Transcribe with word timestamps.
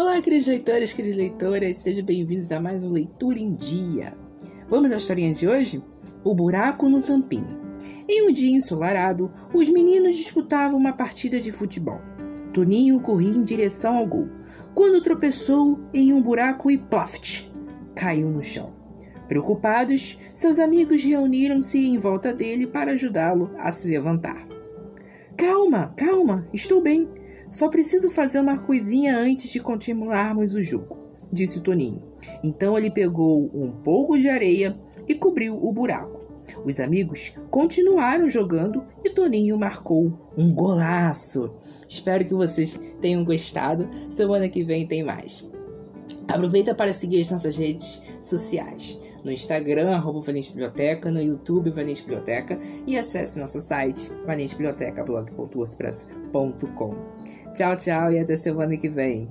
Olá, 0.00 0.22
queridos 0.22 0.46
leitores, 0.46 0.92
queridas 0.92 1.16
leitoras, 1.16 1.78
sejam 1.78 2.04
bem-vindos 2.04 2.52
a 2.52 2.60
mais 2.60 2.84
um 2.84 2.88
Leitura 2.88 3.36
em 3.36 3.52
Dia. 3.56 4.14
Vamos 4.70 4.92
à 4.92 4.96
historinha 4.96 5.34
de 5.34 5.48
hoje? 5.48 5.82
O 6.22 6.36
Buraco 6.36 6.88
no 6.88 7.02
Campinho. 7.02 7.58
Em 8.08 8.22
um 8.22 8.32
dia 8.32 8.56
ensolarado, 8.56 9.28
os 9.52 9.68
meninos 9.68 10.14
disputavam 10.14 10.78
uma 10.78 10.92
partida 10.92 11.40
de 11.40 11.50
futebol. 11.50 12.00
Toninho 12.52 13.00
corria 13.00 13.28
em 13.28 13.42
direção 13.42 13.96
ao 13.96 14.06
gol, 14.06 14.28
quando 14.72 15.02
tropeçou 15.02 15.80
em 15.92 16.12
um 16.12 16.22
buraco 16.22 16.70
e 16.70 16.78
ploft! 16.78 17.50
Caiu 17.96 18.30
no 18.30 18.40
chão. 18.40 18.72
Preocupados, 19.26 20.16
seus 20.32 20.60
amigos 20.60 21.02
reuniram-se 21.02 21.76
em 21.76 21.98
volta 21.98 22.32
dele 22.32 22.68
para 22.68 22.92
ajudá-lo 22.92 23.50
a 23.58 23.72
se 23.72 23.88
levantar. 23.88 24.46
Calma, 25.36 25.92
calma, 25.96 26.46
estou 26.52 26.80
bem. 26.80 27.17
Só 27.50 27.68
preciso 27.68 28.10
fazer 28.10 28.40
uma 28.40 28.58
coisinha 28.58 29.16
antes 29.16 29.50
de 29.50 29.60
continuarmos 29.60 30.54
o 30.54 30.62
jogo, 30.62 30.98
disse 31.32 31.60
Toninho. 31.60 32.02
Então 32.42 32.76
ele 32.76 32.90
pegou 32.90 33.50
um 33.54 33.70
pouco 33.70 34.18
de 34.18 34.28
areia 34.28 34.78
e 35.06 35.14
cobriu 35.14 35.56
o 35.56 35.72
buraco. 35.72 36.18
Os 36.64 36.80
amigos 36.80 37.32
continuaram 37.50 38.28
jogando 38.28 38.84
e 39.04 39.10
Toninho 39.10 39.58
marcou 39.58 40.12
um 40.36 40.52
golaço. 40.52 41.50
Espero 41.88 42.24
que 42.24 42.34
vocês 42.34 42.78
tenham 43.00 43.24
gostado. 43.24 43.88
Semana 44.10 44.48
que 44.48 44.64
vem 44.64 44.86
tem 44.86 45.02
mais. 45.02 45.46
Aproveita 46.26 46.74
para 46.74 46.92
seguir 46.92 47.22
as 47.22 47.30
nossas 47.30 47.56
redes 47.56 48.02
sociais. 48.20 48.98
No 49.24 49.32
Instagram, 49.32 49.96
arroba 49.96 50.20
Valente 50.20 50.50
Biblioteca, 50.50 51.10
no 51.10 51.20
YouTube, 51.20 51.70
Valente 51.70 52.02
Biblioteca 52.02 52.56
e 52.86 52.96
acesse 52.96 53.36
nosso 53.38 53.60
site, 53.60 54.10
valentebibliotecablog.wordpress.com. 54.26 56.94
Tchau, 57.54 57.76
tchau 57.76 58.12
e 58.12 58.18
até 58.18 58.36
semana 58.36 58.76
que 58.76 58.88
vem. 58.88 59.28